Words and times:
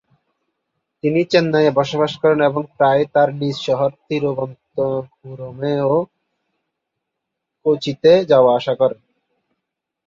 তিনি 1.03 1.21
চেন্নাইয়ে 1.31 1.77
বসবাস 1.79 2.11
করেন, 2.21 2.39
এবং 2.49 2.61
প্রায়ই 2.77 3.05
তার 3.15 3.29
নিজ 3.41 3.55
শহর 3.67 3.89
তিরুবনন্তপুরম 4.07 5.59
ও 5.89 5.95
কোচিতে 7.65 8.11
যাওয়া 8.31 8.51
আসা 8.59 8.73
করেন। 8.81 9.01